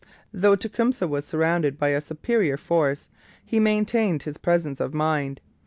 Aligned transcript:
Though 0.33 0.55
Tecumseh 0.55 1.07
was 1.07 1.25
surrounded 1.25 1.77
by 1.77 1.89
a 1.89 2.01
superior 2.01 2.57
force, 2.57 3.07
he 3.45 3.59
maintained 3.59 4.23
his 4.23 4.39
presence 4.39 4.79
of 4.79 4.95
mind. 4.95 5.41